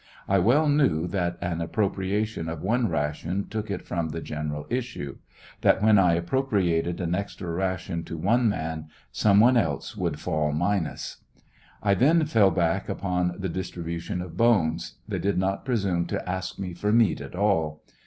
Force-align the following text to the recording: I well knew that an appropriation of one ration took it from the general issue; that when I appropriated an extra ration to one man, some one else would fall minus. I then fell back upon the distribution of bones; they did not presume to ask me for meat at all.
I 0.27 0.39
well 0.39 0.67
knew 0.67 1.05
that 1.09 1.37
an 1.43 1.61
appropriation 1.61 2.49
of 2.49 2.63
one 2.63 2.89
ration 2.89 3.45
took 3.47 3.69
it 3.69 3.85
from 3.85 4.09
the 4.09 4.19
general 4.19 4.65
issue; 4.67 5.17
that 5.61 5.83
when 5.83 5.99
I 5.99 6.15
appropriated 6.15 6.99
an 6.99 7.13
extra 7.13 7.51
ration 7.51 8.03
to 8.05 8.17
one 8.17 8.49
man, 8.49 8.87
some 9.11 9.39
one 9.39 9.57
else 9.57 9.95
would 9.95 10.19
fall 10.19 10.53
minus. 10.53 11.17
I 11.83 11.93
then 11.93 12.25
fell 12.25 12.49
back 12.49 12.89
upon 12.89 13.35
the 13.37 13.47
distribution 13.49 14.23
of 14.23 14.35
bones; 14.35 14.95
they 15.07 15.19
did 15.19 15.37
not 15.37 15.65
presume 15.65 16.07
to 16.07 16.27
ask 16.27 16.57
me 16.57 16.73
for 16.73 16.91
meat 16.91 17.21
at 17.21 17.35
all. 17.35 17.83